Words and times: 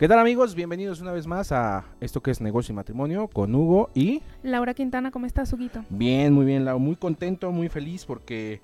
¿Qué 0.00 0.08
tal 0.08 0.18
amigos? 0.18 0.54
Bienvenidos 0.54 1.02
una 1.02 1.12
vez 1.12 1.26
más 1.26 1.52
a 1.52 1.84
esto 2.00 2.22
que 2.22 2.30
es 2.30 2.40
Negocio 2.40 2.72
y 2.72 2.74
Matrimonio 2.74 3.28
con 3.28 3.54
Hugo 3.54 3.90
y... 3.94 4.22
Laura 4.42 4.72
Quintana, 4.72 5.10
¿cómo 5.10 5.26
estás, 5.26 5.52
Huguito? 5.52 5.84
Bien, 5.90 6.32
muy 6.32 6.46
bien, 6.46 6.64
Laura. 6.64 6.82
Muy 6.82 6.96
contento, 6.96 7.52
muy 7.52 7.68
feliz 7.68 8.06
porque 8.06 8.62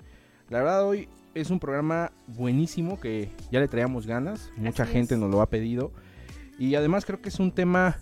la 0.49 0.57
verdad 0.57 0.87
hoy 0.87 1.07
es 1.35 1.51
un 1.51 1.59
programa 1.59 2.11
buenísimo 2.25 2.99
que 2.99 3.29
ya 3.51 3.59
le 3.59 3.67
traíamos 3.67 4.07
ganas. 4.07 4.51
Mucha 4.57 4.81
Así 4.81 4.93
gente 4.93 5.13
es. 5.13 5.19
nos 5.19 5.29
lo 5.29 5.43
ha 5.43 5.45
pedido. 5.51 5.91
Y 6.57 6.73
además 6.73 7.05
creo 7.05 7.21
que 7.21 7.29
es 7.29 7.39
un 7.39 7.51
tema 7.51 7.97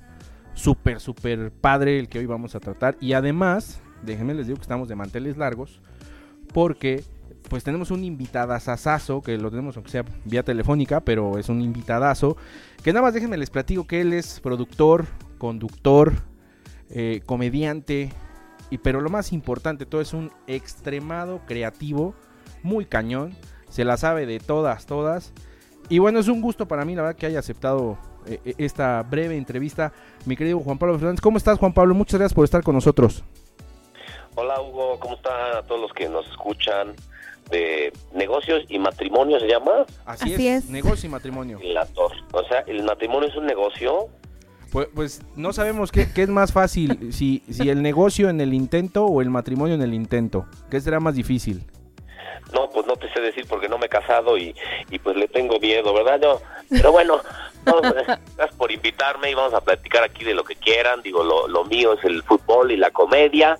súper, 0.53 1.01
súper 1.01 1.51
padre 1.51 1.99
el 1.99 2.07
que 2.07 2.19
hoy 2.19 2.27
vamos 2.27 2.55
a 2.55 2.61
tratar. 2.61 2.95
Y 3.01 3.11
además, 3.11 3.81
déjenme 4.01 4.33
les 4.33 4.47
digo 4.47 4.55
que 4.55 4.63
estamos 4.63 4.87
de 4.87 4.95
manteles 4.95 5.35
largos 5.35 5.81
porque 6.53 7.03
pues 7.49 7.63
tenemos 7.63 7.91
un 7.91 8.03
invitadazazazo 8.03 9.21
que 9.21 9.37
lo 9.37 9.49
tenemos 9.49 9.75
aunque 9.75 9.91
sea 9.91 10.05
vía 10.23 10.43
telefónica, 10.43 11.01
pero 11.01 11.37
es 11.37 11.49
un 11.49 11.61
invitadazo 11.61 12.37
que 12.83 12.91
nada 12.91 13.03
más 13.03 13.13
déjenme 13.13 13.37
les 13.37 13.49
platico 13.49 13.87
que 13.87 14.01
él 14.01 14.13
es 14.13 14.39
productor, 14.39 15.05
conductor, 15.37 16.13
eh, 16.89 17.21
comediante, 17.25 18.11
y 18.69 18.77
pero 18.77 19.01
lo 19.01 19.09
más 19.09 19.33
importante, 19.33 19.85
todo 19.85 20.01
es 20.01 20.13
un 20.13 20.31
extremado 20.47 21.41
creativo, 21.45 22.15
muy 22.63 22.85
cañón, 22.85 23.35
se 23.69 23.85
la 23.85 23.97
sabe 23.97 24.25
de 24.25 24.39
todas, 24.39 24.85
todas. 24.85 25.33
Y 25.89 25.99
bueno, 25.99 26.19
es 26.19 26.27
un 26.27 26.41
gusto 26.41 26.67
para 26.67 26.85
mí, 26.85 26.95
la 26.95 27.03
verdad, 27.03 27.17
que 27.17 27.27
haya 27.27 27.39
aceptado 27.39 27.97
eh, 28.25 28.39
eh, 28.43 28.55
esta 28.57 29.03
breve 29.03 29.37
entrevista, 29.37 29.93
mi 30.25 30.35
querido 30.35 30.59
Juan 30.59 30.77
Pablo 30.77 30.97
Fernández. 30.97 31.21
¿Cómo 31.21 31.37
estás, 31.37 31.59
Juan 31.59 31.73
Pablo? 31.73 31.93
Muchas 31.93 32.19
gracias 32.19 32.33
por 32.33 32.45
estar 32.45 32.63
con 32.63 32.73
nosotros. 32.73 33.23
Hola 34.35 34.59
Hugo, 34.61 34.99
¿cómo 34.99 35.15
están 35.15 35.55
a 35.57 35.61
todos 35.61 35.79
los 35.79 35.93
que 35.93 36.09
nos 36.09 36.27
escuchan? 36.29 36.93
De 37.49 37.93
negocios 38.13 38.63
y 38.69 38.79
matrimonio 38.79 39.39
se 39.39 39.47
llama 39.47 39.85
Así, 40.05 40.33
Así 40.33 40.47
es, 40.47 40.63
es. 40.65 40.69
negocio 40.69 41.07
y 41.07 41.11
matrimonio. 41.11 41.59
la 41.63 41.85
tor. 41.85 42.11
O 42.31 42.43
sea, 42.47 42.61
el 42.67 42.83
matrimonio 42.83 43.29
es 43.29 43.35
un 43.35 43.45
negocio. 43.45 44.07
Pues, 44.71 44.87
pues 44.93 45.21
no 45.35 45.53
sabemos 45.53 45.91
qué, 45.91 46.11
qué 46.11 46.23
es 46.23 46.29
más 46.29 46.51
fácil, 46.51 47.11
si, 47.13 47.43
si 47.49 47.69
el 47.69 47.81
negocio 47.81 48.29
en 48.29 48.41
el 48.41 48.53
intento 48.53 49.05
o 49.05 49.21
el 49.21 49.29
matrimonio 49.29 49.75
en 49.75 49.81
el 49.83 49.93
intento. 49.93 50.45
¿Qué 50.71 50.81
será 50.81 50.99
más 50.99 51.15
difícil? 51.15 51.63
No, 52.53 52.69
pues 52.69 52.85
no 52.85 52.95
te 52.95 53.11
sé 53.13 53.21
decir 53.21 53.45
porque 53.49 53.67
no 53.69 53.77
me 53.77 53.87
he 53.87 53.89
casado 53.89 54.37
y, 54.37 54.55
y 54.89 54.99
pues 54.99 55.15
le 55.15 55.27
tengo 55.27 55.59
miedo, 55.59 55.93
¿verdad? 55.93 56.19
Yo, 56.21 56.41
pero 56.69 56.91
bueno, 56.91 57.19
vamos, 57.65 57.81
gracias 57.81 58.55
por 58.57 58.71
invitarme 58.71 59.31
y 59.31 59.33
vamos 59.33 59.53
a 59.53 59.61
platicar 59.61 60.03
aquí 60.03 60.23
de 60.23 60.33
lo 60.33 60.43
que 60.43 60.55
quieran. 60.55 61.01
Digo, 61.01 61.23
lo, 61.23 61.47
lo 61.47 61.63
mío 61.65 61.93
es 61.93 62.03
el 62.03 62.21
fútbol 62.23 62.71
y 62.71 62.77
la 62.77 62.91
comedia, 62.91 63.57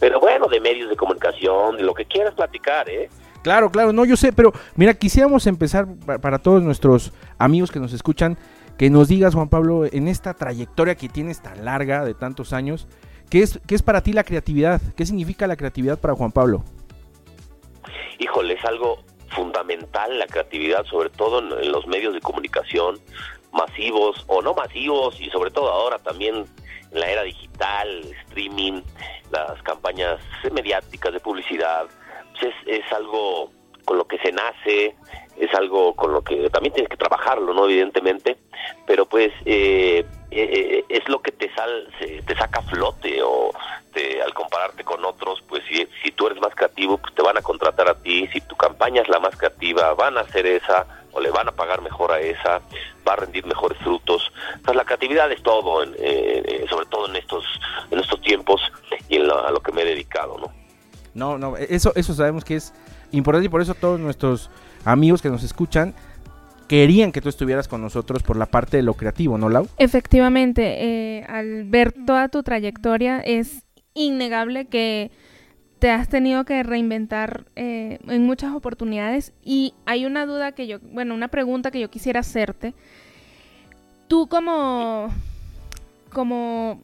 pero 0.00 0.18
bueno, 0.20 0.46
de 0.48 0.60
medios 0.60 0.88
de 0.90 0.96
comunicación, 0.96 1.76
de 1.76 1.82
lo 1.84 1.94
que 1.94 2.06
quieras 2.06 2.34
platicar, 2.34 2.88
¿eh? 2.88 3.08
Claro, 3.44 3.70
claro, 3.70 3.92
no, 3.92 4.04
yo 4.04 4.16
sé, 4.16 4.32
pero 4.32 4.52
mira, 4.74 4.94
quisiéramos 4.94 5.46
empezar 5.46 5.86
pa- 6.06 6.18
para 6.18 6.38
todos 6.40 6.62
nuestros 6.62 7.12
amigos 7.38 7.70
que 7.70 7.78
nos 7.78 7.92
escuchan, 7.92 8.36
que 8.78 8.90
nos 8.90 9.06
digas, 9.06 9.34
Juan 9.34 9.48
Pablo, 9.50 9.84
en 9.84 10.08
esta 10.08 10.34
trayectoria 10.34 10.96
que 10.96 11.08
tienes 11.08 11.40
tan 11.42 11.64
larga 11.64 12.04
de 12.04 12.14
tantos 12.14 12.52
años, 12.52 12.88
¿qué 13.30 13.42
es, 13.42 13.60
qué 13.66 13.74
es 13.76 13.82
para 13.82 14.02
ti 14.02 14.12
la 14.14 14.24
creatividad? 14.24 14.80
¿Qué 14.96 15.06
significa 15.06 15.46
la 15.46 15.56
creatividad 15.56 16.00
para 16.00 16.14
Juan 16.16 16.32
Pablo? 16.32 16.64
híjole, 18.18 18.54
es 18.54 18.64
algo 18.64 18.98
fundamental 19.34 20.18
la 20.18 20.26
creatividad, 20.26 20.84
sobre 20.86 21.10
todo 21.10 21.40
en, 21.40 21.64
en 21.64 21.72
los 21.72 21.86
medios 21.86 22.14
de 22.14 22.20
comunicación 22.20 22.98
masivos 23.52 24.24
o 24.28 24.40
no 24.42 24.54
masivos 24.54 25.20
y 25.20 25.28
sobre 25.30 25.50
todo 25.50 25.70
ahora 25.70 25.98
también 25.98 26.46
en 26.92 27.00
la 27.00 27.10
era 27.10 27.22
digital, 27.22 27.88
streaming, 28.28 28.80
las 29.30 29.60
campañas 29.62 30.18
mediáticas 30.52 31.12
de 31.12 31.20
publicidad, 31.20 31.86
pues 32.38 32.52
es, 32.66 32.84
es 32.84 32.92
algo 32.92 33.50
con 33.84 33.98
lo 33.98 34.06
que 34.06 34.18
se 34.18 34.32
nace, 34.32 34.94
es 35.36 35.52
algo 35.54 35.94
con 35.94 36.12
lo 36.12 36.22
que 36.22 36.48
también 36.50 36.72
tienes 36.74 36.88
que 36.90 36.96
trabajarlo, 36.96 37.52
¿no? 37.54 37.64
Evidentemente, 37.66 38.36
pero 38.86 39.04
pues 39.06 39.30
eh, 39.44 40.06
eh, 40.30 40.84
es 40.88 41.08
lo 41.08 41.20
que 41.20 41.32
te 41.32 41.52
sal, 41.54 41.88
te 41.98 42.34
saca 42.36 42.60
a 42.60 42.62
flote 42.62 43.20
o 43.22 43.52
te- 43.92 44.22
al 44.22 44.32
compararte 44.32 44.84
con 44.84 45.04
otros, 45.04 45.42
pues 45.48 45.62
si, 45.68 45.86
si 46.02 46.10
tú 46.12 46.26
eres 46.26 46.40
más 46.40 46.54
creativo, 46.54 46.98
pues 46.98 47.14
te 47.14 47.22
van 47.22 47.36
a 47.36 47.42
contratar 47.42 47.88
a 47.90 47.94
ti, 47.94 48.26
si 48.32 48.40
tu 48.40 48.56
campaña 48.56 49.02
es 49.02 49.08
la 49.08 49.20
más 49.20 49.36
creativa, 49.36 49.92
van 49.94 50.16
a 50.18 50.22
hacer 50.22 50.46
esa 50.46 50.86
o 51.12 51.20
le 51.20 51.30
van 51.30 51.48
a 51.48 51.52
pagar 51.52 51.80
mejor 51.82 52.10
a 52.10 52.20
esa, 52.20 52.60
va 53.06 53.12
a 53.12 53.16
rendir 53.16 53.44
mejores 53.46 53.78
frutos. 53.78 54.32
Entonces 54.54 54.76
la 54.76 54.84
creatividad 54.84 55.30
es 55.30 55.42
todo, 55.42 55.82
en- 55.82 55.94
eh, 55.98 56.42
eh, 56.44 56.66
sobre 56.70 56.86
todo 56.86 57.06
en 57.08 57.16
estos 57.16 57.44
en 57.90 58.00
estos 58.00 58.20
tiempos 58.22 58.60
y 59.08 59.16
en 59.16 59.26
lo- 59.28 59.46
a 59.46 59.50
lo 59.52 59.60
que 59.60 59.72
me 59.72 59.82
he 59.82 59.84
dedicado, 59.84 60.38
¿no? 60.38 60.63
No, 61.14 61.38
no, 61.38 61.56
eso, 61.56 61.92
eso 61.94 62.14
sabemos 62.14 62.44
que 62.44 62.56
es 62.56 62.72
importante 63.12 63.46
y 63.46 63.48
por 63.48 63.62
eso 63.62 63.74
todos 63.74 64.00
nuestros 64.00 64.50
amigos 64.84 65.22
que 65.22 65.30
nos 65.30 65.42
escuchan 65.42 65.94
querían 66.68 67.12
que 67.12 67.20
tú 67.20 67.28
estuvieras 67.28 67.68
con 67.68 67.82
nosotros 67.82 68.22
por 68.22 68.36
la 68.36 68.46
parte 68.46 68.76
de 68.76 68.82
lo 68.82 68.94
creativo, 68.94 69.38
¿no, 69.38 69.48
Lau? 69.48 69.68
Efectivamente, 69.78 71.18
eh, 71.18 71.24
al 71.28 71.64
ver 71.64 71.92
toda 71.92 72.28
tu 72.28 72.42
trayectoria 72.42 73.20
es 73.20 73.64
innegable 73.94 74.66
que 74.66 75.10
te 75.78 75.90
has 75.90 76.08
tenido 76.08 76.44
que 76.44 76.62
reinventar 76.62 77.44
eh, 77.56 77.98
en 78.08 78.24
muchas 78.24 78.54
oportunidades 78.54 79.32
y 79.42 79.74
hay 79.84 80.06
una 80.06 80.24
duda 80.26 80.52
que 80.52 80.66
yo, 80.66 80.78
bueno, 80.80 81.14
una 81.14 81.28
pregunta 81.28 81.70
que 81.70 81.80
yo 81.80 81.90
quisiera 81.90 82.20
hacerte. 82.20 82.74
Tú 84.08 84.26
como, 84.28 85.08
como 86.10 86.80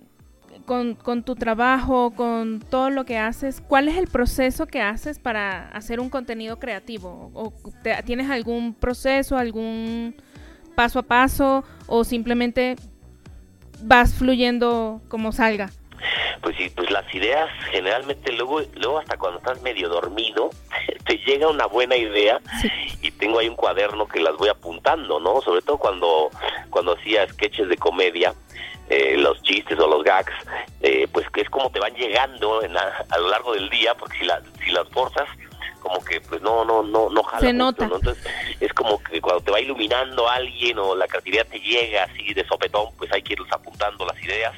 con, 0.71 0.95
con 0.95 1.25
tu 1.25 1.35
trabajo, 1.35 2.13
con 2.15 2.61
todo 2.61 2.91
lo 2.91 3.05
que 3.05 3.19
haces, 3.19 3.61
¿cuál 3.61 3.89
es 3.89 3.97
el 3.97 4.07
proceso 4.07 4.69
que 4.69 4.81
haces 4.81 5.19
para 5.19 5.69
hacer 5.71 5.99
un 5.99 6.11
contenido 6.11 6.61
creativo? 6.61 7.33
¿O 7.35 7.53
te- 7.83 8.01
tienes 8.05 8.31
algún 8.31 8.75
proceso, 8.75 9.37
algún 9.37 10.15
paso 10.77 11.01
a 11.01 11.03
paso 11.03 11.65
o 11.89 12.05
simplemente 12.05 12.77
vas 13.83 14.15
fluyendo 14.15 15.01
como 15.09 15.33
salga? 15.33 15.71
Pues 16.41 16.57
sí, 16.57 16.71
pues 16.75 16.89
las 16.93 17.13
ideas 17.17 17.49
generalmente 17.73 18.31
luego, 18.33 18.61
luego 18.77 19.01
hasta 19.01 19.17
cuando 19.17 19.39
estás 19.39 19.61
medio 19.63 19.89
dormido, 19.89 20.51
te 21.05 21.17
llega 21.27 21.49
una 21.49 21.67
buena 21.67 21.97
idea 21.97 22.41
Sí. 22.63 22.69
y 23.03 23.11
tengo 23.11 23.41
ahí 23.41 23.49
un 23.49 23.57
cuaderno 23.57 24.07
que 24.07 24.21
las 24.21 24.37
voy 24.37 24.49
apuntando, 24.51 25.19
¿no? 25.19 25.41
Sobre 25.41 25.63
todo 25.63 25.79
cuando, 25.79 26.31
cuando 26.71 26.93
hacía 26.97 27.27
sketches 27.29 27.69
de 27.69 27.77
comedia, 27.77 28.35
eh, 28.91 29.17
los 29.17 29.41
chistes 29.43 29.79
o 29.79 29.87
los 29.87 30.03
gags, 30.05 30.33
eh, 30.83 31.07
pues 31.13 31.29
que 31.31 31.41
es 31.43 31.49
como 31.51 31.71
te 31.71 31.81
van 31.81 31.95
llegando 31.95 32.63
en 32.63 32.75
la- 32.75 33.07
a 33.09 33.19
lo 33.19 33.29
largo 33.31 33.55
del 33.55 33.71
día, 33.71 33.95
porque 33.95 34.19
si, 34.19 34.25
la, 34.25 34.43
si 34.65 34.71
las 34.73 34.89
forzas, 34.89 35.29
como 35.81 36.05
que 36.05 36.21
pues 36.21 36.43
no, 36.43 36.65
no, 36.65 36.83
no, 36.83 37.09
no 37.09 37.23
jala 37.23 37.41
Se 37.41 37.53
mucho, 37.53 37.65
nota. 37.65 37.87
¿no? 37.89 37.97
Entonces 37.97 38.25
es 38.61 38.73
como 38.75 39.03
que 39.03 39.21
cuando 39.21 39.43
te 39.43 39.51
va 39.51 39.61
iluminando 39.61 40.29
alguien 40.29 40.79
o 40.79 40.95
la 40.95 41.07
creatividad 41.07 41.47
te 41.47 41.59
llega 41.61 42.05
así 42.05 42.35
de 42.35 42.45
sopetón, 42.47 42.89
pues 42.99 43.11
hay 43.13 43.23
que 43.23 43.33
irlos 43.33 43.49
apuntando 43.53 44.05
las 44.05 44.23
ideas. 44.23 44.55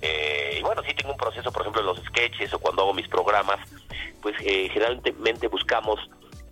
Eh, 0.00 0.56
y 0.60 0.62
bueno, 0.62 0.82
sí 0.86 0.94
tengo 0.94 1.10
un 1.12 1.16
proceso, 1.18 1.50
por 1.52 1.62
ejemplo, 1.62 1.80
en 1.80 1.86
los 1.88 1.98
sketches 2.06 2.52
o 2.54 2.58
cuando 2.58 2.82
hago 2.82 2.94
mis 2.94 3.08
programas, 3.08 3.58
pues 4.22 4.34
eh, 4.40 4.68
generalmente 4.72 5.48
buscamos 5.48 5.98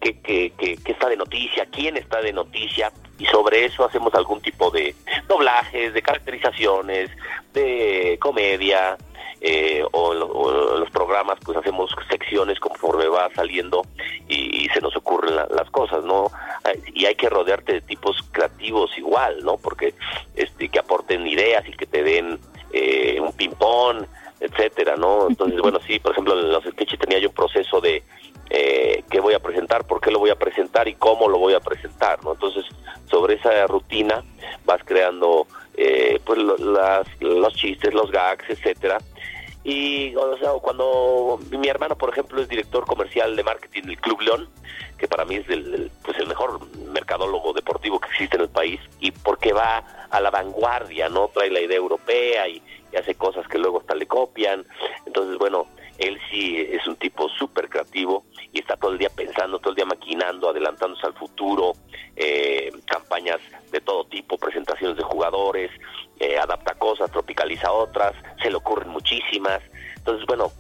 qué, 0.01 0.19
qué, 0.21 0.53
qué- 0.59 0.77
qué 0.85 0.93
está 0.93 1.09
de 1.09 1.17
noticia, 1.17 1.67
quién 1.71 1.97
está 1.97 2.21
de 2.21 2.33
noticia, 2.33 2.93
y 3.23 3.27
sobre 3.27 3.65
eso 3.65 3.85
hacemos 3.85 4.13
algún 4.15 4.41
tipo 4.41 4.71
de 4.71 4.95
doblajes, 5.29 5.95
de 5.95 6.03
caracterizaciones, 6.03 7.11
de 7.53 8.19
comedia, 8.21 8.97
eh, 9.41 9.83
o, 9.93 10.09
o 10.11 10.79
los 10.79 10.91
programas 10.91 11.39
pues 11.45 11.57
hacemos 11.59 11.91
secciones 12.09 12.61
conforme 12.61 13.07
va 13.09 13.29
saliendo 13.35 13.83
y, 14.29 14.65
y 14.65 14.69
se 14.69 14.81
nos 14.81 14.95
ocurren 14.97 15.35
la- 15.37 15.49
las 15.51 15.69
cosas, 15.71 16.05
¿no? 16.05 16.31
Ay, 16.65 16.81
Y 16.95 17.07
hay 17.07 17.15
que 17.17 17.29
rodearte 17.29 17.73
de 17.75 17.81
tipos 17.81 18.17
creativos 18.31 18.97
igual, 18.99 19.43
¿no? 19.45 19.57
Porque 19.57 19.95
este 20.37 20.69
que 20.69 20.79
aporten 20.79 21.27
ideas 21.27 21.65
y 21.69 21.73
que 21.73 21.87
te 21.87 22.03
den 22.05 22.39
eh, 22.73 23.19
un 23.21 23.33
ping-pong, 23.33 24.05
etcétera, 24.41 24.97
¿no? 24.97 25.27
Entonces, 25.29 25.61
bueno, 25.67 25.79
sí, 25.87 25.99
por 25.99 26.13
ejemplo, 26.13 26.39
en 26.39 26.53
los 26.53 26.65
sketches 26.65 26.99
tenía 27.01 27.19
yo 27.19 27.29
un 27.29 27.35
proceso 27.35 27.81
de 27.81 28.03
eh, 28.51 29.05
qué 29.11 29.21
voy 29.21 29.35
a 29.35 29.41
presentar, 29.41 29.85
por 29.85 30.01
qué 30.01 30.11
lo 30.11 30.19
voy 30.19 30.31
a 30.31 30.37
presentar 30.37 30.89
y 30.89 30.95
cómo 30.95 31.29
lo 31.29 31.39
voy 31.39 31.55
a 31.55 31.61
presentar, 31.61 32.23
¿no? 32.25 32.33
Entonces, 32.33 32.65
sobre 33.11 33.35
esa 33.35 33.67
rutina 33.67 34.23
vas 34.65 34.83
creando 34.85 35.47
eh, 35.77 36.21
pues 36.25 36.39
las, 36.39 37.07
los 37.21 37.55
chistes, 37.55 37.95
los 37.95 38.11
gags, 38.11 38.49
etcétera. 38.49 38.99
Y 39.65 40.13
cuando 40.61 41.39
mi 41.51 41.69
hermano, 41.69 41.97
por 41.97 42.11
ejemplo, 42.11 42.43
es 42.43 42.49
director 42.49 42.85
comercial 42.85 43.37
de 43.37 43.45
marketing 43.45 43.83
del 43.83 44.01
Club 44.01 44.21
León, 44.21 44.49
que 44.99 45.07
para 45.07 45.25
mí 45.25 45.37
es 45.37 45.49
el, 45.49 45.75
el, 45.75 45.91
pues 46.05 46.19
el 46.19 46.27
mejor 46.27 46.61
mercadólogo 46.93 47.53
deportivo 47.53 48.01
que 48.01 48.09
existe 48.09 48.37
en 48.37 48.43
el 48.43 48.49
país, 48.49 48.81
y 48.99 49.13
porque 49.13 49.53
va 49.53 49.85
a 50.11 50.21
la 50.21 50.31
vanguardia, 50.31 51.09
¿no? 51.09 51.29
Trae 51.29 51.51
la 51.51 51.61
idea 51.61 51.77
europea 51.77 52.49
y, 52.49 52.61
y 52.93 52.97
hace 52.97 53.15
cosas 53.15 53.47
que 53.47 53.59
luego 53.59 53.81
hasta 53.81 53.95
le 53.95 54.07
copian. 54.07 54.67
Entonces, 55.07 55.39
bueno, 55.39 55.67
él 56.03 56.19
sí 56.31 56.57
es 56.59 56.87
un 56.87 56.97
tipo 56.97 57.29
súper 57.29 57.69
creativo 57.69 58.25
y 58.53 58.61
está 58.61 58.77
todo 58.77 58.93
el 58.93 58.99
día 58.99 59.11
pensando, 59.11 59.59
todo 59.59 59.71
el 59.71 59.77
día 59.77 59.87
maquinando, 59.87 60.51
adelantándose 60.51 61.07
al 61.07 61.15
futuro, 61.15 61.73
eh, 62.17 62.71
campañas 62.87 63.41
de 63.71 63.81
todo 63.81 64.05
tipo, 64.05 64.37
presentaciones 64.37 64.97
de 64.97 65.03
jugadores, 65.05 65.71
eh, 66.19 66.39
adapta 66.39 66.75
cosas, 66.75 67.11
tropicaliza 67.11 67.73
otras, 67.73 68.15
se 68.43 68.51
le 68.51 68.57
ocurren 68.57 68.89
muchísimas. 68.89 69.61
Entonces, 69.97 70.27
bueno, 70.27 70.51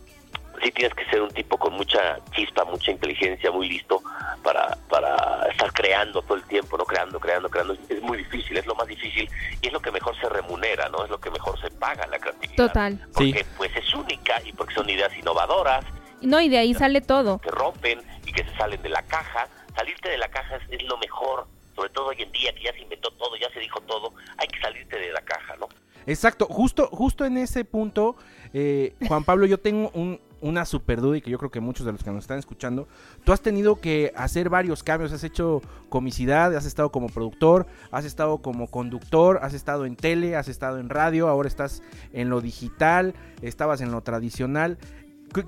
sí 0.62 0.70
tienes 0.70 0.94
que 0.94 1.04
ser 1.06 1.20
un 1.20 1.30
tipo 1.30 1.58
con 1.58 1.74
mucha 1.74 2.18
chispa, 2.30 2.64
mucha 2.64 2.90
inteligencia, 2.90 3.50
muy 3.50 3.68
listo 3.68 4.02
para, 4.42 4.76
para 4.88 5.46
estar 5.50 5.72
creando 5.72 6.22
todo 6.22 6.36
el 6.36 6.44
tiempo, 6.44 6.78
no 6.78 6.84
creando, 6.84 7.18
creando, 7.18 7.48
creando, 7.48 7.76
es 7.88 8.02
muy 8.02 8.18
difícil, 8.18 8.56
es 8.56 8.66
lo 8.66 8.74
más 8.74 8.86
difícil 8.86 9.28
y 9.60 9.66
es 9.66 9.72
lo 9.72 9.80
que 9.80 9.90
mejor 9.90 10.18
se 10.20 10.28
remunera, 10.28 10.88
¿no? 10.88 11.04
Es 11.04 11.10
lo 11.10 11.20
que 11.20 11.30
mejor 11.30 11.60
se 11.60 11.70
paga 11.70 12.06
la 12.06 12.18
creatividad. 12.18 12.68
Total. 12.68 13.06
Porque 13.12 13.44
pues 13.56 13.74
es 13.76 13.94
única 13.94 14.40
y 14.44 14.52
porque 14.52 14.74
son 14.74 14.88
ideas 14.88 15.12
innovadoras. 15.18 15.84
No, 16.20 16.40
y 16.40 16.48
de 16.48 16.58
ahí 16.58 16.74
sale 16.74 17.00
todo. 17.00 17.38
Que 17.38 17.50
rompen 17.50 18.00
y 18.24 18.32
que 18.32 18.44
se 18.44 18.56
salen 18.56 18.80
de 18.82 18.88
la 18.88 19.02
caja. 19.02 19.48
Salirte 19.74 20.10
de 20.10 20.18
la 20.18 20.28
caja 20.28 20.56
es, 20.56 20.80
es 20.80 20.82
lo 20.84 20.96
mejor, 20.98 21.46
sobre 21.74 21.90
todo 21.90 22.08
hoy 22.08 22.22
en 22.22 22.30
día 22.30 22.52
que 22.54 22.62
ya 22.62 22.72
se 22.72 22.80
inventó 22.80 23.10
todo, 23.12 23.36
ya 23.36 23.50
se 23.52 23.58
dijo 23.58 23.80
todo, 23.80 24.12
hay 24.38 24.46
que 24.46 24.60
salirte 24.60 24.98
de 24.98 25.12
la 25.12 25.22
caja, 25.22 25.56
¿no? 25.58 25.68
Exacto, 26.06 26.46
justo, 26.46 26.88
justo 26.88 27.24
en 27.24 27.38
ese 27.38 27.64
punto, 27.64 28.16
eh, 28.52 28.94
Juan 29.06 29.24
Pablo, 29.24 29.46
yo 29.46 29.58
tengo 29.58 29.90
un, 29.94 30.20
una 30.42 30.64
super 30.64 31.00
duda 31.00 31.16
y 31.16 31.22
que 31.22 31.30
yo 31.30 31.38
creo 31.38 31.50
que 31.50 31.60
muchos 31.60 31.86
de 31.86 31.92
los 31.92 32.02
que 32.02 32.10
nos 32.10 32.24
están 32.24 32.38
escuchando, 32.38 32.88
tú 33.24 33.32
has 33.32 33.40
tenido 33.40 33.80
que 33.80 34.12
hacer 34.16 34.50
varios 34.50 34.82
cambios, 34.82 35.12
has 35.12 35.24
hecho 35.24 35.62
comicidad, 35.88 36.54
has 36.54 36.66
estado 36.66 36.90
como 36.90 37.08
productor, 37.08 37.66
has 37.90 38.04
estado 38.04 38.38
como 38.38 38.66
conductor, 38.66 39.38
has 39.42 39.54
estado 39.54 39.86
en 39.86 39.96
tele, 39.96 40.36
has 40.36 40.48
estado 40.48 40.78
en 40.78 40.88
radio, 40.88 41.28
ahora 41.28 41.48
estás 41.48 41.82
en 42.12 42.28
lo 42.28 42.40
digital, 42.40 43.14
estabas 43.40 43.80
en 43.80 43.92
lo 43.92 44.02
tradicional. 44.02 44.78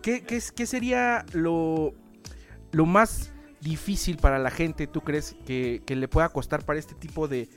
¿Qué, 0.00 0.22
qué, 0.22 0.66
sería 0.66 1.26
lo, 1.32 1.92
lo 2.72 2.86
más 2.86 3.32
difícil 3.60 4.16
para 4.16 4.38
la 4.38 4.50
gente, 4.50 4.86
tú 4.86 5.02
crees, 5.02 5.36
que, 5.44 5.82
que 5.84 5.96
le 5.96 6.08
pueda 6.08 6.28
costar 6.30 6.64
para 6.64 6.78
este 6.78 6.94
tipo 6.94 7.28
de, 7.28 7.48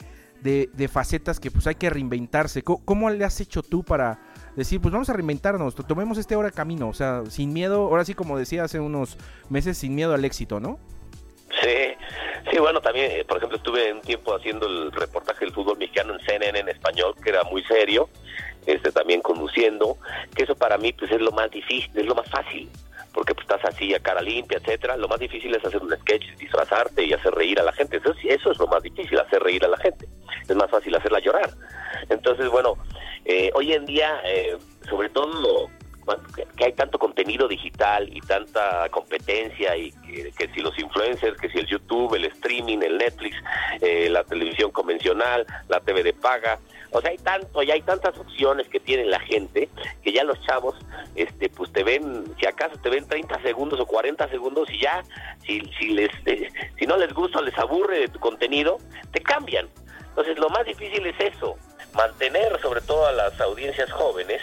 de, 0.41 0.69
de, 0.73 0.87
facetas 0.87 1.39
que 1.39 1.51
pues 1.51 1.67
hay 1.67 1.75
que 1.75 1.89
reinventarse? 1.89 2.63
¿Cómo, 2.63 2.83
¿Cómo, 2.83 3.09
le 3.09 3.23
has 3.23 3.39
hecho 3.39 3.63
tú 3.63 3.83
para 3.83 4.19
decir, 4.57 4.81
pues 4.81 4.91
vamos 4.91 5.09
a 5.09 5.13
reinventarnos, 5.13 5.75
tomemos 5.75 6.17
este 6.17 6.35
hora 6.35 6.51
camino, 6.51 6.89
o 6.89 6.93
sea, 6.93 7.23
sin 7.29 7.53
miedo, 7.53 7.83
ahora 7.83 8.03
sí 8.03 8.15
como 8.15 8.37
decía 8.37 8.63
hace 8.63 8.79
unos 8.79 9.17
meses, 9.49 9.77
sin 9.77 9.95
miedo 9.95 10.13
al 10.13 10.25
éxito, 10.25 10.59
¿no? 10.59 10.79
Sí, 11.61 11.93
sí, 12.51 12.59
bueno, 12.59 12.81
también, 12.81 13.11
eh, 13.11 13.25
por 13.25 13.37
ejemplo, 13.37 13.57
estuve 13.57 13.93
un 13.93 14.01
tiempo 14.01 14.35
haciendo 14.35 14.67
el 14.67 14.91
reportaje 14.91 15.45
del 15.45 15.53
fútbol 15.53 15.77
mexicano 15.77 16.13
en 16.13 16.19
CNN 16.25 16.59
en 16.59 16.69
español, 16.69 17.13
que 17.23 17.29
era 17.29 17.43
muy 17.43 17.63
serio, 17.63 18.09
este 18.65 18.91
también 18.91 19.21
conduciendo, 19.21 19.97
que 20.35 20.43
eso 20.43 20.55
para 20.55 20.77
mí 20.77 20.91
pues 20.91 21.11
es 21.11 21.21
lo 21.21 21.31
más 21.31 21.49
difícil, 21.51 21.89
es 21.95 22.05
lo 22.05 22.15
más 22.15 22.29
fácil, 22.29 22.69
porque 23.13 23.33
pues, 23.33 23.47
estás 23.49 23.73
así 23.73 23.95
a 23.95 23.99
cara 23.99 24.21
limpia, 24.21 24.59
etcétera. 24.59 24.95
Lo 24.95 25.07
más 25.07 25.19
difícil 25.19 25.55
es 25.55 25.65
hacer 25.65 25.81
un 25.81 25.91
sketch, 25.91 26.35
disfrazarte 26.37 27.03
y 27.03 27.13
hacer 27.13 27.33
reír 27.33 27.59
a 27.59 27.63
la 27.63 27.73
gente. 27.73 27.97
Eso, 27.97 28.13
eso 28.23 28.51
es 28.51 28.59
lo 28.59 28.67
más 28.67 28.83
difícil, 28.83 29.17
hacer 29.19 29.41
reír 29.41 29.65
a 29.65 29.69
la 29.69 29.77
gente. 29.77 30.07
Es 30.47 30.55
más 30.55 30.69
fácil 30.69 30.93
hacerla 30.95 31.19
llorar. 31.19 31.49
Entonces, 32.09 32.47
bueno, 32.49 32.77
eh, 33.27 33.51
hoy 33.53 33.73
en 33.73 33.85
día, 33.85 34.21
eh, 34.23 34.57
sobre 34.89 35.09
todo 35.09 35.69
que 36.55 36.65
hay 36.65 36.73
tanto 36.73 36.97
contenido 36.97 37.47
digital 37.47 38.07
y 38.09 38.21
tanta 38.21 38.87
competencia 38.89 39.75
y 39.75 39.91
que, 39.91 40.49
si 40.53 40.61
los 40.61 40.77
influencers, 40.79 41.37
que 41.39 41.49
si 41.49 41.59
el 41.59 41.67
YouTube, 41.67 42.15
el 42.15 42.25
streaming, 42.25 42.79
el 42.79 42.97
Netflix, 42.97 43.35
eh, 43.81 44.09
la 44.09 44.23
televisión 44.23 44.71
convencional, 44.71 45.45
la 45.67 45.81
TV 45.81 46.03
de 46.03 46.13
paga, 46.13 46.59
o 46.91 47.01
sea, 47.01 47.11
hay 47.11 47.17
tanto 47.17 47.61
y 47.61 47.71
hay 47.71 47.81
tantas 47.81 48.17
opciones 48.17 48.69
que 48.69 48.79
tiene 48.79 49.03
la 49.05 49.19
gente 49.19 49.67
que 50.01 50.13
ya 50.13 50.23
los 50.23 50.39
chavos, 50.45 50.75
este, 51.15 51.49
pues 51.49 51.71
te 51.73 51.83
ven, 51.83 52.23
si 52.39 52.45
acaso 52.45 52.77
te 52.81 52.89
ven 52.89 53.05
30 53.05 53.41
segundos 53.41 53.79
o 53.79 53.85
40 53.85 54.29
segundos 54.29 54.69
y 54.71 54.79
ya, 54.79 55.03
si, 55.45 55.61
si 55.77 55.89
les, 55.89 56.09
eh, 56.25 56.49
si 56.79 56.85
no 56.85 56.95
les 56.95 57.13
gusta 57.13 57.39
o 57.39 57.41
les 57.41 57.57
aburre 57.57 57.99
de 57.99 58.07
tu 58.07 58.19
contenido, 58.19 58.77
te 59.11 59.19
cambian. 59.19 59.67
Entonces, 60.09 60.39
lo 60.39 60.49
más 60.49 60.65
difícil 60.65 61.05
es 61.05 61.15
eso, 61.19 61.57
mantener 61.97 62.61
sobre 62.61 62.81
todo 62.81 63.07
a 63.07 63.11
las 63.11 63.39
audiencias 63.41 63.91
jóvenes 63.91 64.41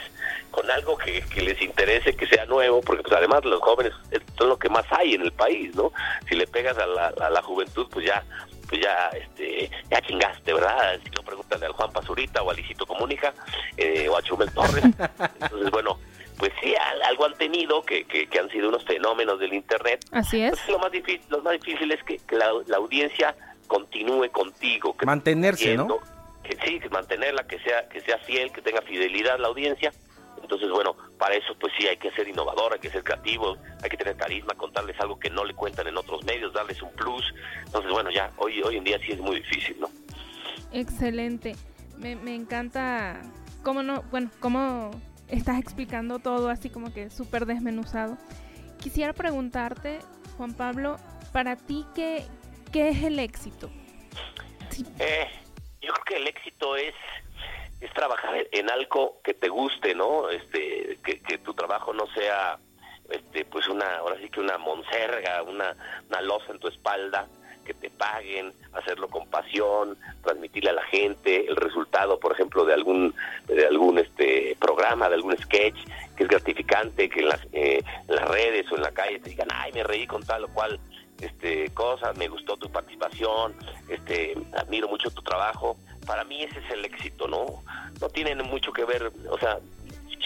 con 0.51 0.71
algo 0.71 0.99
que, 0.99 1.23
que, 1.23 1.41
les 1.41 1.61
interese, 1.63 2.15
que 2.15 2.27
sea 2.27 2.45
nuevo, 2.47 2.81
porque 2.81 3.03
pues 3.03 3.15
además 3.15 3.45
los 3.45 3.61
jóvenes 3.61 3.93
son 4.37 4.49
lo 4.49 4.59
que 4.59 4.69
más 4.69 4.85
hay 4.91 5.15
en 5.15 5.23
el 5.23 5.33
país, 5.33 5.75
¿no? 5.75 5.93
Si 6.29 6.35
le 6.35 6.47
pegas 6.47 6.77
a 6.79 6.87
la, 6.87 7.07
a 7.09 7.31
la 7.31 7.43
juventud, 7.43 7.87
pues 7.91 8.07
ya 8.07 8.23
pues 8.69 8.81
ya 8.81 9.09
este 9.11 9.71
ya 9.91 10.01
chingaste, 10.01 10.53
¿verdad? 10.53 10.99
Si 11.03 11.11
no, 11.11 11.23
pregúntale 11.23 11.67
al 11.67 11.73
Juan 11.73 11.93
Pazurita 11.93 12.43
o 12.43 12.51
a 12.51 12.55
Licito 12.55 12.87
Comunica 12.87 13.33
eh, 13.77 14.09
o 14.09 14.17
a 14.17 14.23
Chumel 14.23 14.53
Torres. 14.53 14.85
Entonces, 14.85 15.71
bueno, 15.71 15.99
pues 16.39 16.53
sí, 16.63 16.75
algo 17.05 17.27
han 17.27 17.35
tenido 17.35 17.83
que, 17.83 18.05
que, 18.05 18.27
que, 18.27 18.39
han 18.39 18.49
sido 18.51 18.69
unos 18.69 18.85
fenómenos 18.85 19.39
del 19.39 19.53
Internet. 19.53 20.05
Así 20.13 20.41
es. 20.41 20.51
Entonces, 20.51 20.69
lo, 20.71 20.79
más 20.79 20.93
difícil, 20.93 21.23
lo 21.29 21.43
más 21.43 21.53
difícil 21.55 21.93
es 21.93 22.03
que, 22.05 22.19
que 22.19 22.37
la, 22.37 22.51
la, 22.67 22.77
audiencia 22.79 23.37
continúe 23.67 24.31
contigo. 24.31 24.97
Que 24.97 25.07
Mantenerse, 25.07 25.77
¿no? 25.77 26.01
Que 26.45 26.57
sí, 26.65 26.79
que 26.79 26.89
mantenerla, 26.91 27.47
que 27.47 27.59
sea, 27.61 27.89
que 27.89 28.01
sea 28.01 28.19
fiel, 28.19 28.53
que 28.53 28.63
tenga 28.63 28.83
fidelidad 28.83 29.39
la 29.39 29.49
audiencia. 29.49 29.93
Entonces, 30.41 30.69
bueno, 30.71 30.95
para 31.19 31.35
eso 31.35 31.57
pues 31.59 31.73
sí 31.79 31.87
hay 31.87 31.97
que 31.97 32.11
ser 32.13 32.29
innovador, 32.29 32.75
hay 32.75 32.79
que 32.79 32.91
ser 32.91 33.03
creativo, 33.03 33.57
hay 33.83 33.89
que 33.89 33.97
tener 33.97 34.15
carisma, 34.17 34.55
contarles 34.55 34.99
algo 35.01 35.19
que 35.19 35.31
no 35.31 35.45
le 35.45 35.55
cuentan 35.55 35.87
en 35.87 35.97
otros 35.97 36.23
medios, 36.25 36.53
darles 36.53 36.83
un 36.83 36.91
plus. 36.91 37.25
Entonces, 37.65 37.91
bueno, 37.91 38.11
ya 38.11 38.31
hoy, 38.37 38.63
hoy 38.63 38.77
en 38.77 38.85
día 38.85 38.99
sí 38.99 39.13
es 39.13 39.21
muy 39.21 39.37
difícil, 39.37 39.81
¿no? 39.81 39.89
Excelente. 40.73 41.57
Me, 41.97 42.15
me 42.17 42.35
encanta 42.35 43.23
cómo 43.63 43.83
no, 43.83 44.03
bueno, 44.11 44.31
cómo 44.41 44.91
estás 45.29 45.59
explicando 45.59 46.19
todo 46.19 46.51
así 46.51 46.69
como 46.69 46.93
que 46.93 47.11
súper 47.11 47.47
desmenuzado. 47.47 48.19
Quisiera 48.81 49.15
preguntarte, 49.15 50.01
Juan 50.37 50.53
Pablo, 50.53 50.99
para 51.33 51.57
ti, 51.57 51.87
¿qué, 51.95 52.27
qué 52.71 52.91
es 52.91 53.03
el 53.03 53.19
éxito? 53.19 53.71
Eh, 54.99 55.27
yo 55.85 55.93
creo 55.93 56.05
que 56.05 56.17
el 56.17 56.27
éxito 56.27 56.77
es 56.77 56.95
es 57.85 57.93
trabajar 57.93 58.47
en 58.51 58.71
algo 58.71 59.21
que 59.23 59.35
te 59.35 59.49
guste, 59.49 59.95
¿no? 59.95 60.31
Este, 60.31 60.99
que, 61.05 61.39
tu 61.39 61.53
trabajo 61.53 61.93
no 61.93 62.07
sea, 62.15 62.59
este, 63.11 63.45
pues 63.45 63.69
una, 63.69 63.99
ahora 63.99 64.17
sí 64.19 64.31
que 64.31 64.41
una 64.41 64.57
monserga, 64.57 65.43
una, 65.43 65.77
una 66.09 66.23
losa 66.23 66.53
en 66.53 66.59
tu 66.61 66.69
espalda, 66.69 67.29
que 67.65 67.75
te 67.75 67.91
paguen, 67.91 68.53
hacerlo 68.73 69.09
con 69.09 69.27
pasión, 69.29 69.99
transmitirle 70.23 70.71
a 70.71 70.75
la 70.75 70.85
gente 70.85 71.47
el 71.47 71.57
resultado, 71.57 72.19
por 72.19 72.33
ejemplo, 72.33 72.65
de 72.65 72.75
algún 72.75 73.15
de 73.47 73.67
algún 73.67 73.99
este 73.99 74.57
programa, 74.61 75.09
de 75.09 75.17
algún 75.17 75.37
sketch 75.39 75.77
que 76.17 76.25
es 76.25 76.29
gratificante, 76.29 77.09
que 77.09 77.21
en 77.21 77.29
las, 77.29 77.41
eh, 77.53 77.83
en 78.09 78.15
las 78.15 78.29
redes 78.29 78.71
o 78.71 78.77
en 78.77 78.83
la 78.83 78.93
calle 78.93 79.19
te 79.19 79.31
digan, 79.31 79.49
ay, 79.51 79.73
me 79.73 79.83
reí 79.83 80.07
con 80.07 80.23
tal 80.25 80.45
o 80.45 80.49
cual 80.49 80.79
este 81.21 81.71
cosa, 81.71 82.13
me 82.15 82.29
gustó 82.29 82.57
tu 82.57 82.71
participación, 82.71 83.55
este, 83.89 84.35
admiro 84.57 84.89
mucho 84.89 85.11
tu 85.11 85.23
trabajo. 85.23 85.77
Para 86.07 86.25
mí 86.25 86.43
ese 86.43 86.59
es 86.59 86.71
el 86.71 86.85
éxito, 86.85 87.29
¿no? 87.29 87.63
No 88.01 88.09
tiene 88.09 88.35
mucho 88.43 88.73
que 88.73 88.85
ver, 88.85 89.11
o 89.31 89.39
sea, 89.39 89.59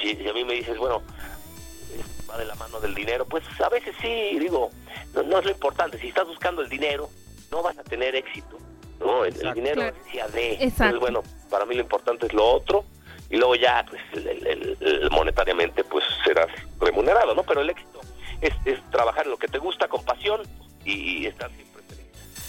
si, 0.00 0.16
si 0.16 0.28
a 0.28 0.32
mí 0.32 0.44
me 0.44 0.54
dices, 0.54 0.76
bueno, 0.76 1.02
va 2.28 2.36
de 2.36 2.44
la 2.44 2.54
mano 2.56 2.80
del 2.80 2.94
dinero, 2.94 3.24
pues 3.26 3.44
a 3.60 3.68
veces 3.68 3.94
sí, 4.00 4.38
digo, 4.38 4.70
no, 5.14 5.22
no, 5.22 5.38
es 5.38 5.44
lo 5.44 5.50
importante, 5.50 5.98
si 5.98 6.08
estás 6.08 6.26
buscando 6.26 6.62
el 6.62 6.68
dinero, 6.68 7.08
no 7.50 7.62
vas 7.62 7.78
a 7.78 7.84
tener 7.84 8.14
éxito, 8.16 8.58
¿no? 8.98 9.24
El, 9.24 9.34
el 9.40 9.54
dinero 9.54 9.76
claro. 9.76 9.96
decía 10.04 10.28
de, 10.28 10.54
entonces 10.54 10.98
bueno, 10.98 11.22
para 11.48 11.64
mí 11.64 11.74
lo 11.74 11.82
importante 11.82 12.26
es 12.26 12.32
lo 12.32 12.44
otro, 12.44 12.84
y 13.30 13.36
luego 13.36 13.54
ya, 13.56 13.84
pues, 13.88 14.02
el, 14.14 14.46
el, 14.46 14.76
el, 14.80 15.10
monetariamente, 15.10 15.84
pues 15.84 16.04
serás 16.24 16.48
remunerado, 16.80 17.34
¿no? 17.34 17.42
Pero 17.42 17.60
el 17.60 17.70
éxito 17.70 18.00
es, 18.40 18.54
es 18.64 18.82
trabajar 18.90 19.26
en 19.26 19.32
lo 19.32 19.36
que 19.36 19.48
te 19.48 19.58
gusta 19.58 19.86
con 19.86 20.02
pasión 20.04 20.42
y, 20.92 21.26
estar 21.26 21.50
siempre 21.54 21.82
feliz. 21.88 22.04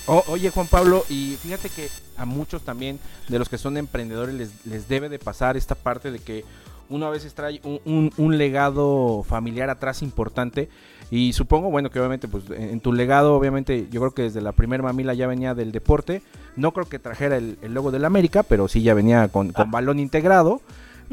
Oh, 0.08 0.24
oye 0.28 0.50
Juan 0.50 0.68
Pablo, 0.68 1.06
y 1.10 1.38
fíjate 1.42 1.70
que 1.70 1.90
a 2.18 2.26
muchos 2.26 2.64
también 2.64 3.00
de 3.28 3.40
los 3.40 3.50
que 3.50 3.58
son 3.58 3.78
emprendedores 3.78 4.36
les, 4.36 4.66
les 4.66 4.88
debe 4.88 5.10
de 5.10 5.20
pasar 5.20 5.58
esta 5.58 5.76
parte 5.76 6.12
de 6.12 6.20
que 6.20 6.44
uno 6.90 7.06
a 7.06 7.12
veces 7.12 7.34
trae 7.34 7.62
un, 7.64 7.80
un, 7.86 8.12
un, 8.18 8.38
legado 8.38 9.24
familiar 9.28 9.70
atrás 9.70 10.02
importante 10.02 10.70
y 11.12 11.34
supongo, 11.34 11.70
bueno, 11.70 11.90
que 11.90 12.00
obviamente 12.00 12.28
pues 12.28 12.44
en 12.50 12.80
tu 12.82 12.94
legado, 12.94 13.36
obviamente 13.36 13.88
yo 13.92 14.02
creo 14.02 14.12
que 14.12 14.24
desde 14.24 14.42
la 14.42 14.52
primera 14.52 14.84
mamila 14.84 15.14
ya 15.14 15.28
venía 15.28 15.54
del 15.54 15.72
deporte, 15.72 16.22
no 16.56 16.72
creo 16.72 16.90
que 16.90 17.00
trajera 17.00 17.38
el, 17.38 17.58
el 17.62 17.74
logo 17.74 17.92
del 17.92 18.06
América, 18.06 18.44
pero 18.44 18.68
sí 18.68 18.82
ya 18.82 18.94
venía 18.94 19.28
con, 19.28 19.52
con 19.52 19.72
balón 19.72 20.00
integrado, 20.00 20.62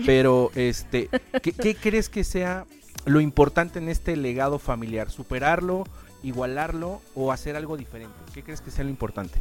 pero 0.04 0.50
este, 0.54 1.08
¿qué, 1.42 1.52
¿qué 1.52 1.74
crees 1.74 2.08
que 2.08 2.24
sea 2.24 2.64
lo 3.04 3.20
importante 3.20 3.78
en 3.78 3.88
este 3.88 4.16
legado 4.16 4.58
familiar? 4.58 5.10
¿Superarlo, 5.10 5.84
igualarlo 6.26 7.00
o 7.14 7.32
hacer 7.32 7.56
algo 7.56 7.76
diferente? 7.76 8.16
¿Qué 8.34 8.42
crees 8.42 8.60
que 8.60 8.70
sea 8.70 8.84
lo 8.84 8.90
importante? 8.90 9.40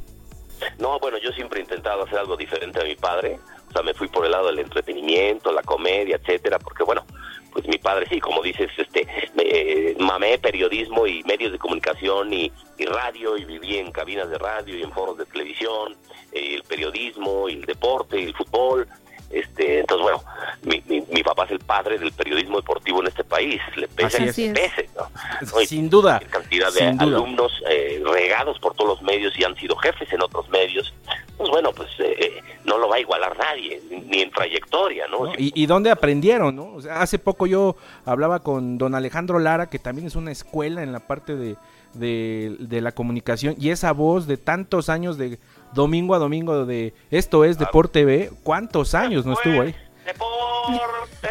No, 0.78 1.00
bueno, 1.00 1.18
yo 1.18 1.32
siempre 1.32 1.60
he 1.60 1.64
intentado 1.64 2.04
hacer 2.04 2.20
algo 2.20 2.38
diferente 2.38 2.80
a 2.80 2.84
mi 2.84 2.96
padre. 2.96 3.40
O 3.70 3.72
sea, 3.72 3.82
me 3.82 3.94
fui 3.94 4.08
por 4.08 4.26
el 4.26 4.32
lado 4.32 4.48
del 4.48 4.60
entretenimiento, 4.60 5.52
la 5.52 5.64
comedia, 5.64 6.18
etcétera, 6.18 6.60
porque 6.60 6.84
bueno, 6.84 7.04
pues 7.52 7.68
mi 7.68 7.78
padre 7.78 8.06
sí, 8.10 8.20
como 8.20 8.42
dices, 8.42 8.70
este, 8.78 9.08
me, 9.34 9.96
mamé 10.04 10.38
periodismo 10.38 11.08
y 11.08 11.24
medios 11.24 11.52
de 11.52 11.58
comunicación 11.58 12.32
y, 12.32 12.52
y, 12.78 12.86
radio 12.86 13.38
y 13.38 13.46
viví 13.46 13.78
en 13.78 13.92
cabinas 13.92 14.30
de 14.30 14.38
radio 14.38 14.78
y 14.78 14.84
en 14.84 14.92
foros 14.92 15.18
de 15.18 15.26
televisión, 15.26 15.96
eh, 16.32 16.56
el 16.56 16.64
periodismo 16.64 17.50
y 17.50 17.54
el 17.54 17.66
deporte 17.66 18.22
y 18.22 18.26
el 18.26 18.36
fútbol. 18.36 18.88
Este, 19.36 19.80
entonces, 19.82 20.02
bueno, 20.02 20.24
mi, 20.64 20.82
mi, 20.88 21.06
mi, 21.12 21.22
papá 21.22 21.44
es 21.44 21.52
el 21.52 21.60
padre 21.60 22.00
del 22.00 22.14
periodismo 22.14 22.56
deportivo 22.56 23.02
en 23.02 23.08
este 23.08 23.26
país, 23.26 23.62
le 23.76 23.90
pese 23.90 24.24
a 24.24 24.32
que 24.32 24.54
pese, 24.54 24.90
¿no? 24.96 25.10
¿no? 25.42 25.66
Sin 25.66 25.90
duda. 25.90 26.22
Cantidad 26.30 26.72
de 26.74 26.96
alumnos 26.98 27.52
eh, 27.70 28.02
regados 28.06 28.58
por 28.60 28.76
todos 28.76 28.92
los 28.92 29.02
medios 29.02 29.38
y 29.38 29.44
han 29.44 29.54
sido 29.58 29.76
jefes 29.76 30.12
en 30.14 30.22
otros 30.22 30.48
medios. 30.50 30.94
Pues 31.36 31.50
bueno, 31.50 31.74
pues 31.74 31.90
eh, 32.00 32.42
no 32.64 32.76
no 32.76 32.82
lo 32.82 32.90
va 32.90 32.96
a 32.96 33.00
igualar 33.00 33.38
nadie, 33.38 33.82
ni 33.90 34.22
en 34.22 34.32
trayectoria, 34.32 35.08
¿no? 35.08 35.34
¿Y, 35.38 35.52
¿Y, 35.56 35.66
dónde 35.66 35.90
aprendieron, 35.92 36.56
no? 36.56 36.74
O 36.74 36.82
sea, 36.82 37.02
hace 37.02 37.20
poco 37.20 37.48
yo 37.48 37.76
hablaba 38.06 38.42
con 38.42 38.78
don 38.78 38.96
Alejandro 38.96 39.40
Lara, 39.40 39.70
que 39.70 39.80
también 39.80 40.08
es 40.08 40.16
una 40.16 40.32
escuela 40.32 40.84
en 40.84 40.92
la 40.92 41.00
parte 41.00 41.36
de, 41.36 41.56
de, 41.94 42.56
de 42.60 42.82
la 42.82 42.92
comunicación, 42.92 43.56
y 43.58 43.70
esa 43.70 43.94
voz 43.94 44.28
de 44.28 44.38
tantos 44.38 44.90
años 44.90 45.18
de 45.18 45.40
domingo 45.76 46.16
a 46.16 46.20
domingo 46.20 46.66
de 46.66 46.94
esto 47.12 47.46
es 47.46 47.60
Deporte 47.60 48.00
TV, 48.00 48.32
¿cuántos 48.42 48.96
años 48.96 49.26
no 49.26 49.34
estuvo 49.34 49.62
ahí? 49.62 49.76
Deporte 50.06 51.30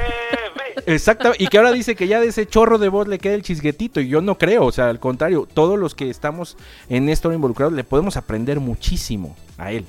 Exacto, 0.87 1.33
y 1.39 1.49
que 1.49 1.59
ahora 1.59 1.73
dice 1.73 1.97
que 1.97 2.07
ya 2.07 2.21
de 2.21 2.27
ese 2.27 2.47
chorro 2.47 2.79
de 2.79 2.89
voz 2.89 3.09
le 3.09 3.19
queda 3.19 3.35
el 3.35 3.43
chisguetito, 3.43 4.01
y 4.01 4.09
yo 4.09 4.21
no 4.21 4.37
creo, 4.37 4.67
o 4.67 4.73
sea, 4.73 4.91
al 4.91 5.01
contrario, 5.01 5.49
todos 5.53 5.79
los 5.79 5.95
que 5.95 6.11
estamos 6.11 6.57
en 6.89 7.09
esto 7.09 7.33
involucrados 7.33 7.73
le 7.73 7.85
podemos 7.85 8.17
aprender 8.17 8.61
muchísimo 8.61 9.35
a 9.57 9.73
él. 9.73 9.87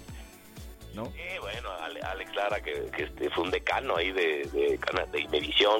¿no? 0.93 1.05
Sí, 1.07 1.21
bueno, 1.41 1.69
Alex 2.03 2.35
Lara, 2.35 2.61
que, 2.61 2.85
que 2.95 3.03
este, 3.03 3.29
fue 3.29 3.43
un 3.43 3.51
decano 3.51 3.97
ahí 3.97 4.13
de, 4.13 4.49
de, 4.53 4.69
de 4.69 4.79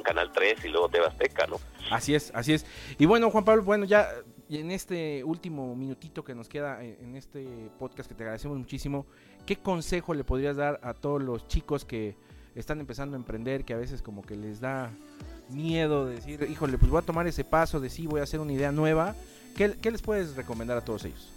Canal 0.04 0.32
3 0.34 0.66
y 0.66 0.68
luego 0.68 0.90
Tebasteca, 0.90 1.48
¿no? 1.48 1.62
Así 1.90 2.14
es, 2.14 2.32
así 2.36 2.54
es. 2.54 2.66
Y 2.98 3.06
bueno, 3.06 3.30
Juan 3.30 3.46
Pablo, 3.46 3.64
bueno, 3.64 3.86
ya 3.86 4.10
en 4.50 4.72
este 4.72 5.24
último 5.24 5.76
minutito 5.76 6.24
que 6.24 6.36
nos 6.36 6.48
queda 6.48 6.84
en 6.84 7.16
este 7.16 7.46
podcast 7.80 8.08
que 8.10 8.16
te 8.16 8.24
agradecemos 8.24 8.58
muchísimo, 8.58 9.06
¿qué 9.46 9.56
consejo 9.56 10.14
le 10.14 10.24
podrías 10.24 10.56
dar 10.56 10.80
a 10.84 10.94
todos 10.94 11.22
los 11.22 11.48
chicos 11.48 11.86
que 11.86 12.16
están 12.56 12.80
empezando 12.80 13.16
a 13.16 13.20
emprender, 13.20 13.66
que 13.66 13.74
a 13.74 13.78
veces 13.78 14.02
como 14.02 14.22
que 14.22 14.36
les 14.36 14.60
da 14.60 14.92
miedo 15.50 16.06
de 16.06 16.16
decir, 16.16 16.48
híjole, 16.50 16.78
pues 16.78 16.90
voy 16.90 17.00
a 17.00 17.06
tomar 17.06 17.28
ese 17.28 17.44
paso 17.44 17.80
de 17.80 17.90
sí, 17.90 18.08
voy 18.08 18.22
a 18.22 18.24
hacer 18.24 18.40
una 18.40 18.54
idea 18.54 18.72
nueva? 18.72 19.16
¿Qué, 19.56 19.76
les 19.92 20.02
puedes 20.02 20.36
recomendar 20.36 20.78
a 20.78 20.82
todos 20.82 21.06
ellos? 21.06 21.32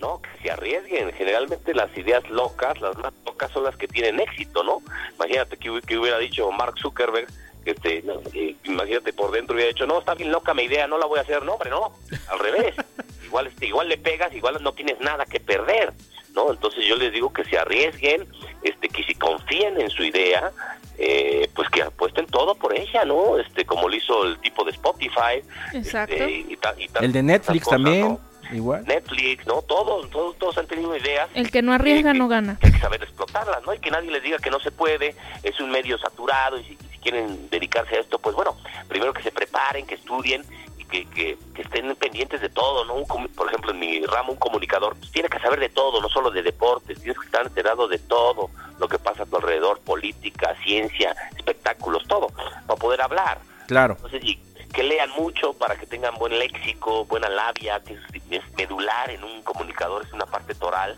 no, 0.00 0.18
que 0.22 0.30
se 0.42 0.50
arriesguen. 0.50 1.12
Generalmente 1.12 1.74
las 1.74 1.94
ideas 1.94 2.26
locas, 2.30 2.80
las 2.80 2.96
más 2.96 3.12
locas 3.26 3.50
son 3.50 3.64
las 3.64 3.76
que 3.76 3.86
tienen 3.86 4.18
éxito, 4.18 4.64
¿no? 4.64 4.80
Imagínate 5.16 5.58
que, 5.58 5.78
que 5.86 5.98
hubiera 5.98 6.16
dicho 6.18 6.50
Mark 6.52 6.74
Zuckerberg, 6.80 7.28
este, 7.64 8.02
no, 8.02 8.20
eh, 8.34 8.56
imagínate 8.64 9.12
por 9.12 9.30
dentro 9.30 9.54
hubiera 9.54 9.72
dicho, 9.72 9.86
no, 9.86 9.98
está 9.98 10.14
bien 10.14 10.30
loca 10.30 10.54
mi 10.54 10.62
idea, 10.64 10.86
no 10.86 10.98
la 10.98 11.06
voy 11.06 11.18
a 11.18 11.22
hacer, 11.22 11.42
no, 11.44 11.54
hombre, 11.54 11.70
no, 11.70 11.92
al 12.28 12.38
revés. 12.38 12.74
igual, 13.24 13.46
este, 13.46 13.66
igual 13.66 13.88
le 13.88 13.98
pegas, 13.98 14.34
igual 14.34 14.58
no 14.60 14.72
tienes 14.72 15.00
nada 15.00 15.24
que 15.24 15.40
perder, 15.40 15.92
¿no? 16.34 16.50
Entonces 16.50 16.84
yo 16.86 16.96
les 16.96 17.12
digo 17.12 17.32
que 17.32 17.44
se 17.44 17.58
arriesguen, 17.58 18.26
este, 18.62 18.88
que 18.88 19.04
si 19.04 19.14
confíen 19.14 19.80
en 19.80 19.90
su 19.90 20.02
idea, 20.04 20.50
eh, 20.98 21.48
pues 21.54 21.68
que 21.70 21.82
apuesten 21.82 22.26
todo 22.26 22.54
por 22.54 22.76
ella, 22.76 23.04
¿no? 23.04 23.38
Este, 23.38 23.64
como 23.64 23.88
lo 23.88 23.96
hizo 23.96 24.24
el 24.24 24.38
tipo 24.40 24.64
de 24.64 24.72
Spotify. 24.72 25.42
Exacto. 25.72 26.14
Este, 26.14 26.30
y 26.48 26.56
ta, 26.56 26.74
y 26.76 26.88
ta, 26.88 27.00
el 27.00 27.12
de 27.12 27.22
Netflix 27.22 27.64
cosas, 27.64 27.82
también. 27.82 28.08
¿no? 28.08 28.20
Igual. 28.52 28.84
Netflix, 28.84 29.46
¿no? 29.46 29.62
Todos, 29.62 30.10
todos, 30.10 30.36
todos 30.38 30.58
han 30.58 30.66
tenido 30.66 30.96
ideas. 30.96 31.30
El 31.34 31.50
que 31.50 31.62
no 31.62 31.72
arriesga 31.72 32.12
que, 32.12 32.18
no 32.18 32.26
gana. 32.26 32.58
Que 32.60 32.66
hay 32.66 32.72
que 32.72 32.80
saber 32.80 33.02
explotarlas, 33.02 33.64
¿no? 33.64 33.72
Y 33.72 33.78
que 33.78 33.90
nadie 33.90 34.10
les 34.10 34.22
diga 34.22 34.38
que 34.38 34.50
no 34.50 34.58
se 34.58 34.72
puede, 34.72 35.14
es 35.44 35.60
un 35.60 35.70
medio 35.70 35.96
saturado 35.98 36.58
y 36.58 36.76
quieren 37.00 37.48
dedicarse 37.50 37.96
a 37.96 38.00
esto, 38.00 38.18
pues 38.18 38.34
bueno, 38.34 38.56
primero 38.88 39.12
que 39.12 39.22
se 39.22 39.32
preparen, 39.32 39.86
que 39.86 39.94
estudien 39.94 40.44
y 40.78 40.84
que, 40.84 41.06
que, 41.06 41.38
que 41.54 41.62
estén 41.62 41.94
pendientes 41.96 42.40
de 42.40 42.48
todo, 42.48 42.84
¿no? 42.84 42.94
Un, 42.94 43.28
por 43.28 43.48
ejemplo, 43.48 43.72
en 43.72 43.78
mi 43.78 44.04
ramo, 44.04 44.32
un 44.32 44.38
comunicador 44.38 44.96
pues, 44.96 45.10
tiene 45.10 45.28
que 45.28 45.38
saber 45.38 45.60
de 45.60 45.68
todo, 45.68 46.00
no 46.00 46.08
solo 46.08 46.30
de 46.30 46.42
deportes, 46.42 46.98
tienes 46.98 47.18
que 47.18 47.26
estar 47.26 47.46
enterado 47.46 47.88
de 47.88 47.98
todo 47.98 48.50
lo 48.78 48.88
que 48.88 48.98
pasa 48.98 49.24
a 49.24 49.26
tu 49.26 49.36
alrededor, 49.36 49.80
política, 49.80 50.54
ciencia, 50.64 51.14
espectáculos, 51.36 52.04
todo, 52.08 52.28
para 52.66 52.78
poder 52.78 53.02
hablar. 53.02 53.38
Claro. 53.66 53.94
Entonces, 53.96 54.24
y 54.24 54.36
que 54.72 54.82
lean 54.82 55.10
mucho 55.10 55.52
para 55.52 55.76
que 55.76 55.86
tengan 55.86 56.14
buen 56.14 56.38
léxico, 56.38 57.04
buena 57.04 57.28
labia, 57.28 57.80
que 57.80 57.94
es, 57.94 58.00
es, 58.30 58.42
medular 58.56 59.10
en 59.10 59.24
un 59.24 59.42
comunicador, 59.42 60.04
es 60.04 60.12
una 60.12 60.26
parte 60.26 60.54
toral. 60.54 60.96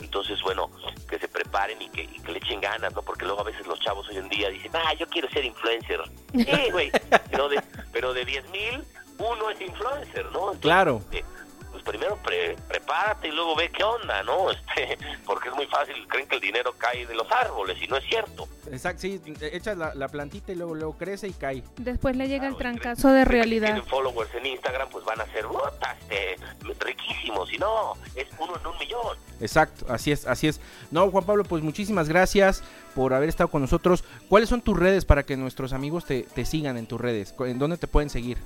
Entonces, 0.00 0.42
bueno, 0.42 0.70
que 1.08 1.18
se 1.18 1.28
preparen 1.52 1.82
y 1.82 1.88
que, 1.90 2.02
y 2.02 2.18
que, 2.20 2.32
le 2.32 2.38
echen 2.38 2.60
ganas, 2.60 2.94
¿no? 2.94 3.02
Porque 3.02 3.24
luego 3.24 3.42
a 3.42 3.44
veces 3.44 3.66
los 3.66 3.78
chavos 3.80 4.08
hoy 4.08 4.16
en 4.16 4.28
día 4.28 4.48
dicen, 4.48 4.72
ah, 4.74 4.94
yo 4.94 5.06
quiero 5.08 5.28
ser 5.30 5.44
influencer. 5.44 6.00
Sí, 6.32 6.70
güey, 6.70 6.90
pero 7.30 7.48
de, 7.48 7.62
pero 7.92 8.14
de 8.14 8.24
10 8.24 8.48
mil, 8.50 8.84
uno 9.18 9.50
es 9.50 9.60
influencer, 9.60 10.24
¿no? 10.32 10.52
Entonces, 10.52 10.60
claro. 10.62 11.02
Eh, 11.12 11.22
pues 11.70 11.82
primero 11.84 12.16
pre, 12.22 12.56
prepárate 12.68 13.28
y 13.28 13.32
luego 13.32 13.54
ve 13.54 13.70
qué 13.70 13.84
onda, 13.84 14.22
¿no? 14.22 14.50
Este, 14.78 14.98
porque 15.42 15.48
es 15.48 15.56
muy 15.56 15.66
fácil, 15.66 16.06
creen 16.06 16.28
que 16.28 16.36
el 16.36 16.40
dinero 16.40 16.72
cae 16.78 17.04
de 17.04 17.14
los 17.14 17.30
árboles 17.32 17.76
y 17.82 17.88
no 17.88 17.96
es 17.96 18.04
cierto. 18.04 18.46
Exacto, 18.70 19.02
sí, 19.02 19.20
echas 19.40 19.76
la, 19.76 19.92
la 19.94 20.06
plantita 20.06 20.52
y 20.52 20.54
luego, 20.54 20.74
luego 20.76 20.96
crece 20.96 21.26
y 21.26 21.32
cae. 21.32 21.64
Después 21.78 22.14
le 22.14 22.28
llega 22.28 22.42
claro, 22.42 22.54
el 22.54 22.58
trancazo 22.58 23.08
de 23.08 23.24
realidad. 23.24 23.68
Si 23.68 23.72
tienen 23.72 23.90
followers 23.90 24.32
en 24.36 24.46
Instagram, 24.46 24.88
pues 24.90 25.04
van 25.04 25.20
a 25.20 25.26
ser 25.26 25.42
rotas, 25.44 25.96
este, 26.08 26.84
riquísimos, 26.84 27.52
y 27.52 27.58
no, 27.58 27.94
es 28.14 28.28
uno 28.38 28.56
en 28.56 28.66
un 28.66 28.78
millón. 28.78 29.16
Exacto, 29.40 29.86
así 29.88 30.12
es, 30.12 30.28
así 30.28 30.46
es. 30.46 30.60
No, 30.92 31.10
Juan 31.10 31.24
Pablo, 31.24 31.42
pues 31.42 31.60
muchísimas 31.64 32.08
gracias 32.08 32.62
por 32.94 33.12
haber 33.12 33.28
estado 33.28 33.50
con 33.50 33.62
nosotros. 33.62 34.04
¿Cuáles 34.28 34.48
son 34.48 34.60
tus 34.60 34.78
redes 34.78 35.04
para 35.04 35.24
que 35.24 35.36
nuestros 35.36 35.72
amigos 35.72 36.04
te, 36.04 36.22
te 36.22 36.44
sigan 36.44 36.76
en 36.76 36.86
tus 36.86 37.00
redes? 37.00 37.34
¿En 37.40 37.58
dónde 37.58 37.78
te 37.78 37.88
pueden 37.88 38.10
seguir? 38.10 38.38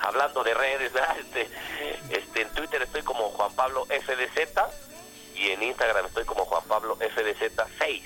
hablando 0.00 0.44
de 0.44 0.52
redes, 0.52 0.92
este, 1.18 1.48
este, 2.10 2.42
en 2.42 2.48
Twitter 2.50 2.82
estoy 2.82 3.00
como 3.02 3.30
Juan 3.30 3.50
Pablo 3.54 3.86
FDZ 3.86 4.93
y 5.34 5.48
en 5.48 5.62
Instagram 5.62 6.06
estoy 6.06 6.24
como 6.24 6.44
Juan 6.44 6.62
Pablo 6.68 6.96
FDZ6. 6.98 8.02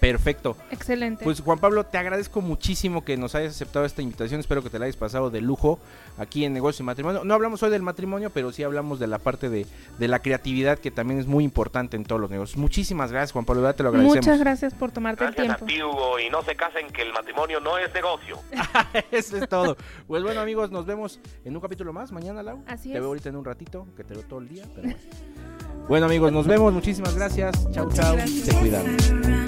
Perfecto. 0.00 0.56
Excelente. 0.70 1.24
Pues 1.24 1.40
Juan 1.40 1.58
Pablo, 1.58 1.84
te 1.84 1.98
agradezco 1.98 2.40
muchísimo 2.40 3.04
que 3.04 3.16
nos 3.16 3.34
hayas 3.34 3.54
aceptado 3.54 3.84
esta 3.84 4.00
invitación. 4.00 4.40
Espero 4.40 4.62
que 4.62 4.70
te 4.70 4.78
la 4.78 4.84
hayas 4.84 4.96
pasado 4.96 5.30
de 5.30 5.40
lujo 5.40 5.78
aquí 6.18 6.44
en 6.44 6.52
Negocio 6.52 6.82
y 6.82 6.86
Matrimonio. 6.86 7.24
No 7.24 7.34
hablamos 7.34 7.62
hoy 7.62 7.70
del 7.70 7.82
matrimonio, 7.82 8.30
pero 8.30 8.52
sí 8.52 8.62
hablamos 8.62 8.98
de 9.00 9.06
la 9.08 9.18
parte 9.18 9.48
de, 9.48 9.66
de 9.98 10.08
la 10.08 10.20
creatividad 10.20 10.78
que 10.78 10.90
también 10.90 11.18
es 11.18 11.26
muy 11.26 11.44
importante 11.44 11.96
en 11.96 12.04
todos 12.04 12.20
los 12.20 12.30
negocios. 12.30 12.56
Muchísimas 12.58 13.10
gracias, 13.10 13.32
Juan 13.32 13.44
Pablo. 13.44 13.74
Te 13.74 13.82
lo 13.82 13.88
agradecemos. 13.88 14.24
Muchas 14.24 14.38
gracias 14.38 14.74
por 14.74 14.92
tomarte 14.92 15.24
gracias 15.24 15.46
el 15.46 15.56
tiempo. 15.56 15.64
A 15.64 15.68
ti, 15.68 15.82
Hugo, 15.82 16.18
y 16.20 16.30
no 16.30 16.42
se 16.42 16.54
casen 16.54 16.88
que 16.90 17.02
el 17.02 17.12
matrimonio 17.12 17.60
no 17.60 17.76
es 17.78 17.92
negocio. 17.92 18.38
Eso 19.10 19.36
es 19.36 19.48
todo. 19.48 19.76
Pues 20.06 20.22
bueno, 20.22 20.40
amigos, 20.40 20.70
nos 20.70 20.86
vemos 20.86 21.18
en 21.44 21.56
un 21.56 21.60
capítulo 21.60 21.92
más 21.92 22.12
mañana, 22.12 22.42
Lau. 22.42 22.62
Así 22.66 22.90
te 22.90 22.94
es. 22.94 23.00
veo 23.00 23.08
ahorita 23.08 23.30
en 23.30 23.36
un 23.36 23.44
ratito, 23.44 23.86
que 23.96 24.04
te 24.04 24.14
veo 24.14 24.22
todo 24.22 24.38
el 24.38 24.48
día, 24.48 24.64
pero 24.74 24.88
bueno. 24.88 24.98
bueno, 25.88 26.06
amigos, 26.06 26.32
nos 26.32 26.46
vemos. 26.46 26.72
Muchísimas 26.72 27.14
gracias. 27.14 27.54
Chau, 27.72 27.88
chau. 27.92 28.16
Se 28.26 28.54
cuidan. 28.54 29.47